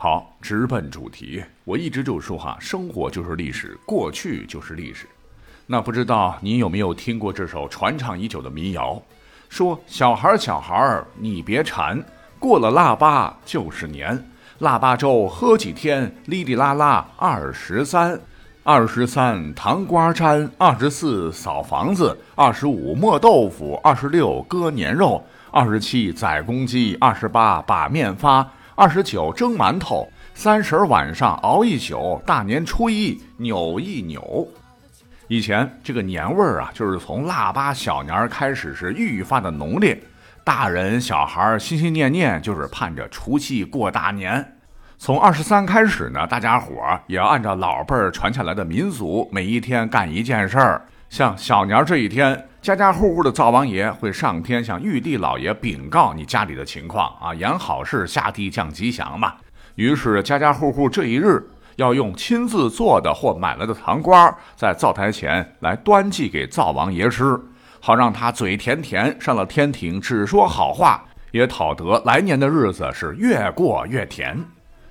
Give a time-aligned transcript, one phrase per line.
[0.00, 1.42] 好，直奔主题。
[1.64, 5.08] 我一直就说哈，生活就是历史，过去就是历史。
[5.66, 9.02] 那不知道你有没有听过这首传唱已久的民谣？
[9.48, 12.00] 说小孩儿小孩儿你别馋，
[12.38, 14.24] 过了腊八就是年。
[14.60, 18.16] 腊八粥喝几天，哩哩啦啦二十三。
[18.62, 28.48] 二十三糖瓜粘，二十四扫房子，二十五磨豆腐，二十六割年肉，二十七宰公鸡，二十八把面发。
[28.78, 34.46] 二十九蒸馒头，三十晚上熬一宿，大年初一扭一扭。
[35.26, 40.00] 以前这个年味儿啊，就是从腊八小年开始是愈发的浓烈，
[40.44, 44.56] 大人小孩心心念念就是盼着除夕过大年。
[44.96, 50.86] 从二十三开始呢，大家伙儿也要按照老辈儿传下来的民俗，每一天干一件事儿。
[51.08, 52.44] 像小年这一天。
[52.60, 59.32] 家家户户的灶王爷会上天向玉帝老爷禀告你家里的情况啊，言好事，下地降吉祥嘛。
[59.76, 67.40] 于是家家户户这一日要用亲自做的或买来的糖瓜，在灶台前来端祭给灶王爷吃，
[67.80, 74.36] 好让他嘴甜甜，上了天庭只说好话，也讨得来年的日子是越过越甜。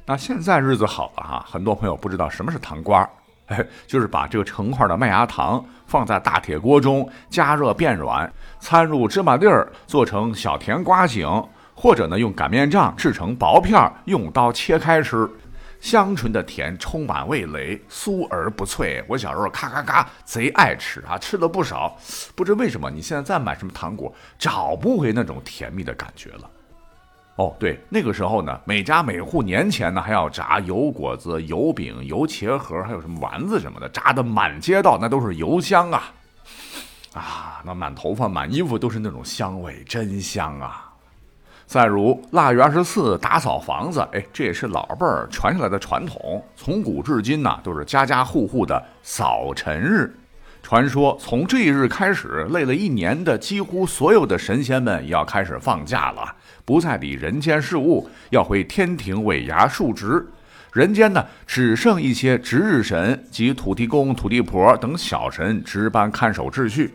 [0.05, 3.07] 那现在日子好了哈，很多朋友不知道什么是糖瓜。
[3.47, 11.27] 哎， 就是把这个成块的麦芽糖放在大铁锅中加热变软，掺入芝麻粒儿做成小甜瓜形，
[11.73, 15.29] 或者呢用擀面杖制成薄片，用刀切开吃，
[15.79, 19.03] 香醇的甜充满味蕾，酥而不脆。
[19.07, 21.97] 我小时候咔咔咔贼爱吃啊，吃了不少。
[22.35, 26.49] 不知为什么，你现在再买什么糖果，找不回那种甜蜜的感觉了。
[27.37, 36.11] 哦，对，那个时候呢，每家每户年前呢还要炸油果子、油饼、油茄盒，还有什么丸子什么的，炸的满街道那都是油香啊！
[37.13, 40.91] 啊，那满头发、满衣服都是那种香味，真香啊！
[41.67, 50.11] 再如腊月二十四打扫房子，哎，这也是老辈儿传下来的传统，从古至今呢都是家家户户的扫尘日。
[50.67, 56.35] 传说从这一日开始，累了一年的几乎所有的神仙们要开始放假了。
[56.65, 60.27] 不再理人间事务，要回天庭尾衙述职。
[60.73, 66.93] 人间呢，只剩一些值日神及土地公、土地婆等小神值班看守秩序。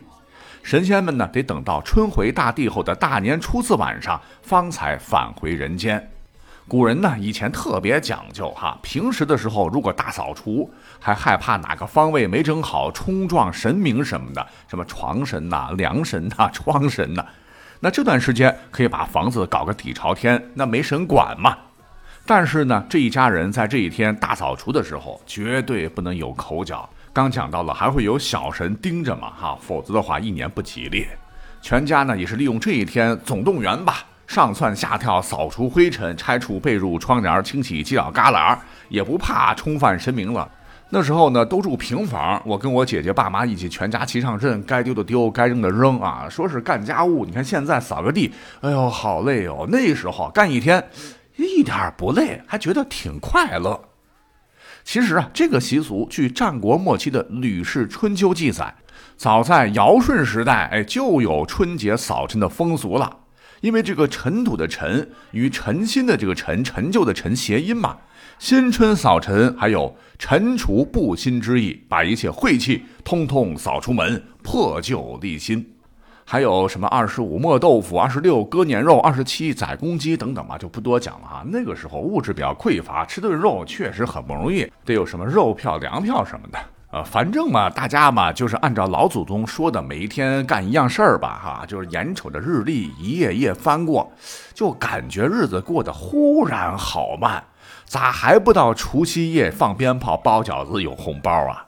[0.61, 6.12] 神仙们呢，得等到春回大地后的大年初四晚上，方才返回人间。
[6.67, 17.25] 古人呢，以前特别讲究哈，平时的时候如果大扫除，还害怕哪个方位没整好，冲撞神明什么的，什么床神呐、梁神呐、窗神呐。
[17.81, 21.57] 那这段时间可以把房子搞个底朝天，那没神管嘛。
[22.25, 26.89] 但是呢，这一家人在这一天大扫除的时候，绝对不能有口角。
[27.11, 31.05] 刚讲到了，还会有小神盯着嘛，哈，否则的话一年不吉利。
[31.61, 38.57] 全家呢也是利用这一天总动员吧，上蹿下跳，扫除灰尘，拆除被褥、窗帘，清洗犄角旮旯，
[38.89, 40.49] 也不怕冲犯神明了。
[40.89, 46.27] 那时候呢，都住平房，我跟我姐姐、爸妈一起，全家齐上阵，该丢的丢，该扔的扔啊。
[46.27, 49.67] 说是干家务，你看现在扫个地，哎呦，好累哦。
[49.69, 50.83] 那时候干一天，
[51.35, 53.79] 一点不累，还觉得挺快乐。
[54.83, 58.73] 其实啊，这个习俗据战国末期的《吕氏春秋》记载，
[59.15, 63.17] 早在尧舜时代，哎，就有春节扫尘的风俗了。
[63.63, 67.95] 因为这个尘土的尘与诚心的这个陈陈旧的陈谐音嘛。
[68.37, 75.65] 新春扫尘，还有尘除不新之意，把一切晦气通通扫出门，破旧立新。
[76.25, 81.45] 还有什么二十五磨豆腐，二十六割年肉，二十七宰公鸡等等吧，就不多讲了哈。
[81.47, 86.59] 那个时候物质比较匮乏，吃顿肉确实很不容易，得有什么肉票、粮票什么的。
[86.93, 94.11] 呃，反正嘛，大家嘛就是按照老祖宗说的，每一天干一样事儿吧，哈，就是眼瞅着日历一页页翻过，
[94.53, 97.43] 就感觉日子过得忽然好慢。
[97.85, 101.65] 咋还不到除夕夜放鞭炮、包饺子、有红包啊？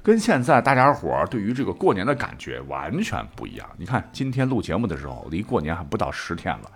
[0.00, 3.68] 跟现在大家伙儿对于这个过年的感觉完全不一样。
[3.76, 6.70] 你看今天录节目的时候，离过年还不到十天了。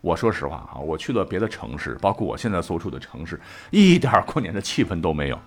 [0.00, 3.38] 我说实话啊，我去了别的城市，包括我现在所处的城市，
[3.70, 5.38] 一点过年的气氛都没有。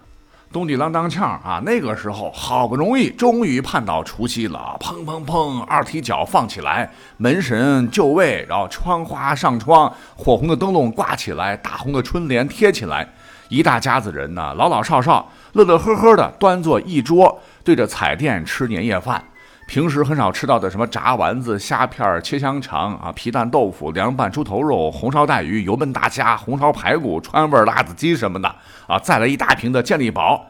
[0.51, 1.62] 咚地啷当呛啊！
[1.65, 13.06] 那个时候好不容易，终于盼到除夕了，砰砰砰，二踢脚放起来，门神就位，然后窗花上窗，火红的灯笼挂起来，大红的春联贴起来，
[13.50, 19.21] 一大家子人呢，老老少少，乐乐呵呵的端坐一桌，对着彩电吃年夜饭。
[19.68, 28.48] 平时很少吃到的什么炸丸子、虾片、切香肠啊、皮蛋豆腐、凉拌猪头肉、红烧带鱼、油焖大虾、红烧排骨、川味辣子鸡什么的
[28.88, 30.46] 啊，再来一大瓶的健力宝。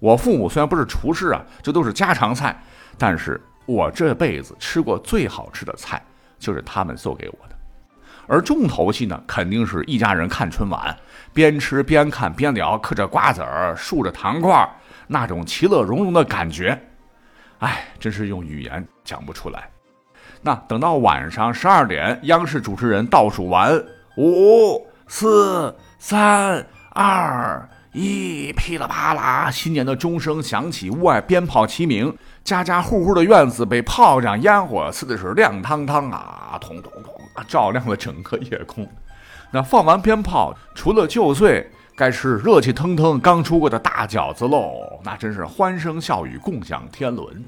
[0.00, 2.60] 我父母虽然不是厨师啊，这都是家常菜，
[2.98, 6.02] 但是我这辈子吃过最好吃的菜
[6.38, 7.56] 就是他们做给我的。
[8.26, 10.94] 而重头戏呢，肯定是一家人看春晚，
[11.32, 14.68] 边吃边看边聊，嗑着瓜子儿，竖着糖块儿，
[15.06, 16.78] 那种其乐融融的感觉，
[17.60, 19.68] 哎，真是用语言讲不出来。
[20.42, 23.82] 那等到晚上十二点，央视主持人倒数完，
[24.16, 32.14] 五、四、三、二、一，噼里啪啦，新年的钟声响起，屋外鞭炮齐鸣，
[32.44, 37.14] 家家户户的院子被炮仗烟火刺的是亮堂堂啊，通通通，
[37.48, 38.86] 照亮了整个夜空。
[39.50, 47.42] 那放完鞭炮，除了旧岁，该吃热气腾腾刚出锅的大饺子喽，那真是欢声笑语，共享天伦。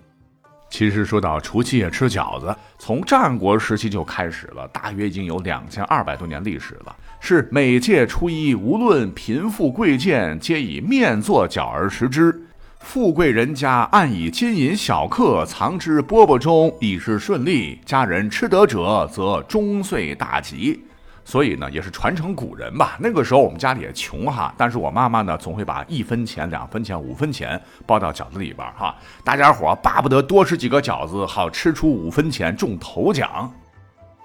[0.71, 6.97] 其实说到除夕夜吃饺子，从战国时期就开始了，大约已经有两千二百多年历史了。
[7.21, 12.35] 是每届初一，无论贫富贵贱，皆以面做饺而食之。
[12.81, 17.79] 富贵人家暗以金银小客藏之饽饽中，以示顺利。
[17.85, 20.85] 家人吃得者，则终岁大吉。
[21.29, 22.97] 所以呢，也是传承古人吧。
[22.99, 28.97] 那个时候我们家里也穷哈，但是我妈妈呢，总会把一分钱、两分钱、五分钱包到饺子里边哈。
[29.23, 33.53] 大家伙巴不得多吃几个饺子，好吃出五分钱中头奖。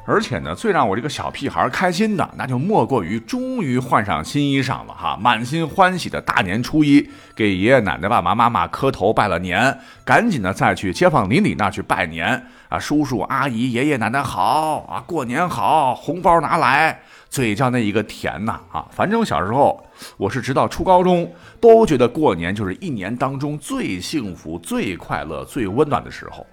[0.06, 17.00] 而且呢，最让我这个小屁孩开心的，那就莫过于终于换上新衣裳了哈，满心欢喜的大年初一给爷爷奶奶、爸爸妈妈磕头拜了年，赶紧的再去街坊邻里那去拜年啊，叔叔阿姨、爷爷奶奶好啊，过年好，红包拿来，
[17.30, 18.86] 嘴叫那一个甜呐啊！
[18.92, 19.82] 反正小时候
[20.18, 26.46] 我是直到初高中都觉得过年就是一年当中最幸福、最快乐、最温暖的时候，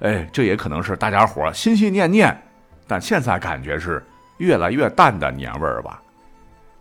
[0.00, 2.36] 哎，这也可能是大家伙心心念念。
[2.88, 4.04] 但现在感觉是
[4.38, 6.02] 越来越淡的年味儿吧。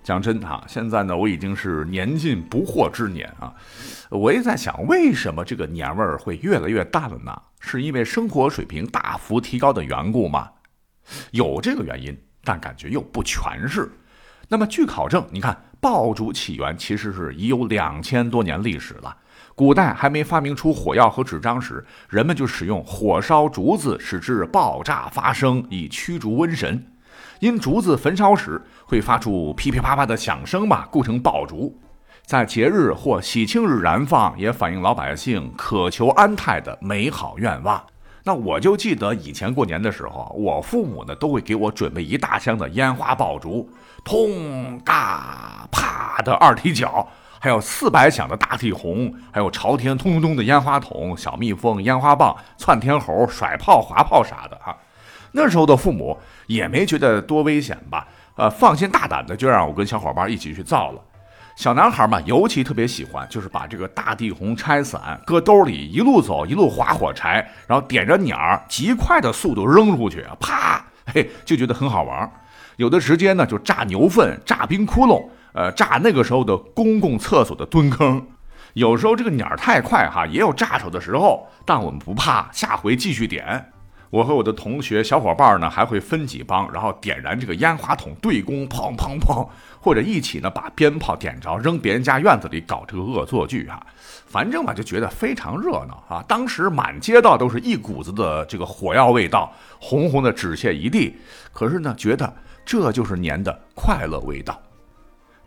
[0.01, 3.53] 讲真哈，现在呢我已经是年近不惑之年啊，
[4.09, 7.41] 我也在想，为什么这个年味儿会越来越淡了呢？
[7.59, 10.49] 是因为生活水平大幅提高的缘故吗？
[11.31, 13.91] 有这个原因，但感觉又不全是。
[14.47, 19.17] 那么据考证，你看爆竹起源其实是已有两千多年历史了。
[19.57, 26.85] 古代还没发明出火药和纸张时，人们就使用火烧竹子，使之爆炸发声，以驱逐瘟神。
[27.39, 31.75] 因竹子焚烧时会发出噼噼啪啪的响声嘛，故称爆竹。
[32.23, 37.83] 在节日或喜庆日燃放，也反映老百姓渴求安泰的美好愿望。
[38.25, 43.67] 那我就记得以前过年的时候，我父母呢都会给我准备一大箱的烟花爆竹，
[44.03, 47.07] 通嘎啪的二踢脚。
[47.39, 54.75] 还有四百响的大地红，还有朝天通通通的烟花筒、小蜜蜂、烟花棒、窜天猴、甩炮、滑炮啥的哈。
[55.31, 56.17] 那时候的父母
[56.47, 58.07] 也没觉得多危险吧？
[58.35, 61.01] 呃，放心大胆的就让我跟小伙伴一起去造了。
[61.55, 72.31] 小男孩嘛，尤其特别喜欢，就是把这个大地红拆散，搁兜里，一路走一路划火柴，然后点着鸟儿，极快的速度扔出去，啪，嘿，就觉得很好玩。
[72.75, 75.23] 有的时间呢，就炸牛粪、炸冰窟窿。
[75.57, 78.23] 呃，炸那个时候的公共厕所的蹲坑，
[78.73, 83.71] 有时候这个鸟太快哈，也有炸手的时候，但我们不怕，下回继续点。
[84.11, 89.47] 我和我的同学小伙伴呢，还会分几帮，然后点燃这个烟花筒对攻，砰砰砰，
[89.81, 93.83] 或者一起呢把鞭炮点着，扔别人家院子里搞这个恶作剧哈。
[94.27, 96.23] 反正吧，就觉得非常热闹啊。
[96.27, 101.17] 当时满街道都是一股子的这个火药味道，红红的纸屑一地。
[101.51, 102.31] 可是呢，觉得
[102.63, 104.61] 这就是年的快乐味道。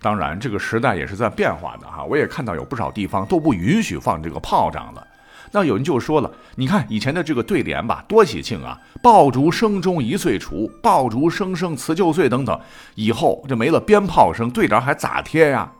[0.02, 2.05] 当然，这个时代也是在变化的哈。
[2.05, 5.07] 我也看到有不少地方都不允许放这个炮仗了。
[5.52, 8.78] 那有人就说了，你看以前的这个对联吧，多喜庆啊！
[9.02, 12.59] 爆竹声中一岁除，爆竹声声辞旧岁等等。
[12.95, 15.71] 以后这没了鞭炮声，对联还咋贴呀？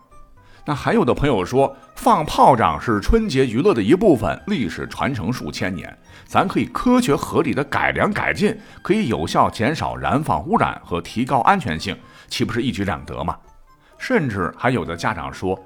[0.67, 5.97] 那还有的朋友说，放炮仗是春节娱乐的一部分，历史传承数千年，
[6.27, 11.97] 咱可以科学合理的改良改进，可以有效减少燃放污染和提高安全性，
[12.29, 13.37] 岂不是一举两得吗？
[14.01, 15.57] 甚至还有的家长说，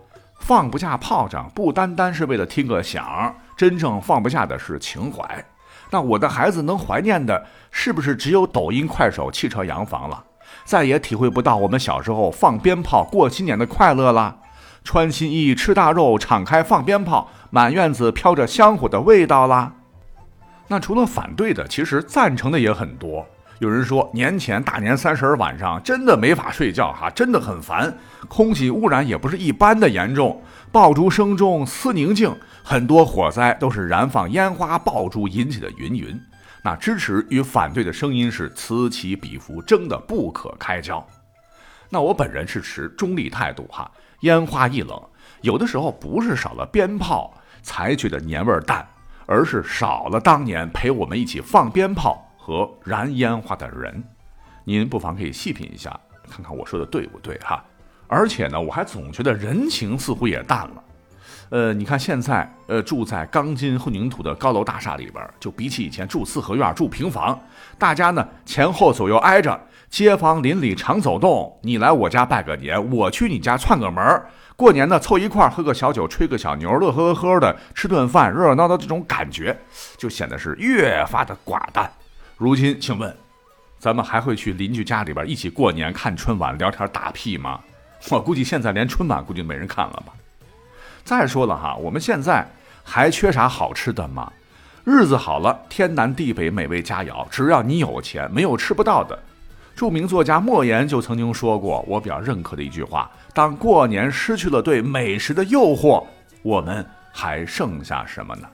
[0.41, 5.43] 放不下炮仗不单单是为了听个响，真正放不下的是情怀。
[5.91, 10.25] 那我的孩子能怀念的，是不是只有抖音、快手、汽车、洋房了？
[10.65, 14.39] 再也体会不到我们小时候放鞭炮过新年的快乐了。
[14.83, 19.73] 穿新衣、吃大肉、敞开放鞭炮，满院子飘着香火的味道啦。
[20.67, 23.27] 那除了反对的，其实赞成的也很多。
[23.61, 27.97] 有人说，年前大年三十晚上真的没法睡觉哈，真的很烦。
[28.29, 30.43] 空气污染也不是一般的严重，
[30.73, 32.35] 爆竹声中思宁静，
[32.65, 36.21] 很多火灾都是燃放烟花爆竹引起的云云。
[36.63, 41.07] 那支持与反对的声音是此起彼伏，争得不可开交。
[41.91, 43.89] 那我本人是持中立态度哈，
[44.21, 45.01] 烟花易冷，
[45.43, 47.33] 有的时候不是少了鞭炮
[47.63, 48.85] 才觉得年味淡，
[49.27, 52.24] 而是少了当年陪我们一起放鞭炮。
[52.47, 54.05] 和燃烟花的人，
[54.65, 55.99] 您不妨可以细品一下，
[56.31, 57.65] 看看我说的对不对哈。
[58.07, 60.85] 而且呢，我还总觉得人情似乎也淡了。
[61.49, 67.41] 呃，你看现在，呃，住在钢筋混凝土的高楼大厦里边，就比起以前住四合院、住平房，
[67.79, 69.59] 大家呢前后左右挨着，
[69.89, 71.59] 街坊邻里常走动。
[71.63, 74.23] 你来我家拜个年，我去你家串个门
[74.55, 79.57] 过年呢凑一块喝个小酒，吹个小牛，乐呵呵的吃顿饭，热热闹闹，这种感觉
[79.97, 81.91] 就显得是越发的寡淡。
[82.45, 83.17] 如今，请问，
[83.79, 87.59] 咱们还会去邻居家里边一起过年、看春晚、聊天打屁吗？
[88.11, 90.13] 我估计现在连春晚估计没人看了吧。
[91.05, 92.47] 再说了哈，我们现在
[92.83, 94.31] 还缺啥好吃的吗？
[94.85, 99.19] 日子好了，天南地北美味佳肴，只要你有钱，没有吃不到的。
[99.75, 106.05] 著名作家莫言就曾经说过，我比较认可的一句话：当过年失去了对美食的诱惑，
[106.43, 108.47] 我们还剩下什么呢？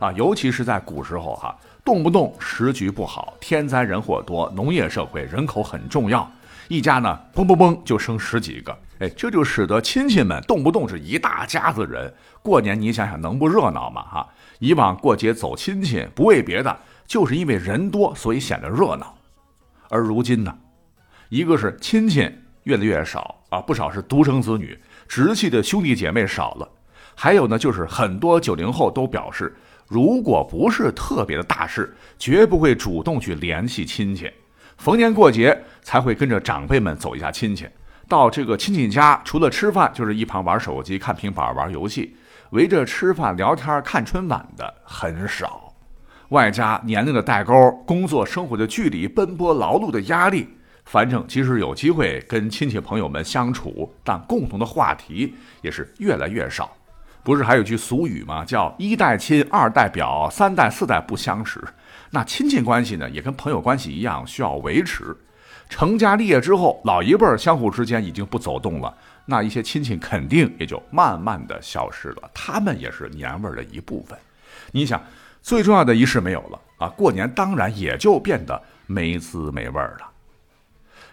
[0.00, 1.54] 啊，尤其是在古时候哈，
[1.84, 6.30] 动不动时局不好，天灾人祸多，农业社会人口很重要。
[6.68, 12.12] 一家呢，嘣嘣嘣就生十几个，哎，这就使得亲戚们动不动是一大家子人。
[12.42, 14.02] 过年你想想能不热闹吗？
[14.02, 14.28] 哈，
[14.60, 19.16] 以往过节走亲戚不为别的，就是因为人多，所以显得热闹。
[19.88, 20.56] 而如今呢，
[21.28, 22.30] 一个是亲戚
[22.62, 26.68] 越来越少啊，不少是独生子女，直系的兄弟姐妹少了。
[27.16, 29.56] 还有呢，就是很多九零后都表示，
[29.90, 34.30] 如果不是特别的大事，绝不会主动去联系亲戚。
[34.76, 37.66] 逢年过节才会跟着长辈们走一下亲戚，
[38.08, 42.14] 到这个亲戚家，除了吃饭，就是一旁玩手机、看平板、玩游戏，
[42.50, 45.74] 围着吃饭、聊天、看春晚的很少。
[46.28, 50.46] 外加年龄的代沟、工作生活的距离、奔波劳碌的压力，
[50.84, 56.76] 反正即使有机会跟亲戚朋友们相处，但共同的话题也是越来越少。
[57.22, 58.44] 不是还有句俗语吗？
[58.44, 61.62] 叫一代亲，二代表，三代四代不相识。
[62.10, 65.16] 那亲戚关系呢，也跟朋友关系一样，需要维持。
[65.68, 68.92] 成家立业之后，老一辈儿相互之间已经不走动了，
[69.26, 72.30] 那一些亲戚肯定也就慢慢的消失了。
[72.34, 74.18] 他们也是年味的一部分。
[74.72, 75.00] 你想，
[75.40, 80.10] 最重要的仪式没有了啊，过年当然也就变得没滋没味了。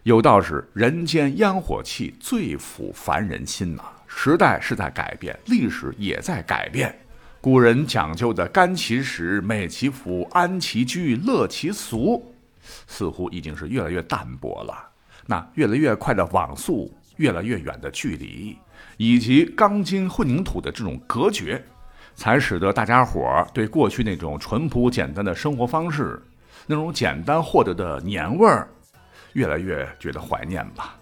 [0.02, 3.84] 有道是：人间烟火气，最抚凡人心呐。
[4.08, 6.98] 时代是在改变，历史也在改变。
[7.40, 12.34] 古人讲究的“甘其食，美其服，安其居，乐其俗”，
[12.88, 14.90] 似乎已经是越来越淡薄了。
[15.26, 18.58] 那越来越快的网速，越来越远的距离，
[18.98, 21.64] 以及钢筋混凝土的这种隔绝，
[22.16, 26.22] 才使得大家伙儿对过去那种淳朴简单的生活方式，
[26.66, 28.68] 那种简单获得的年味儿，
[29.34, 30.97] 越来越觉得怀念吧。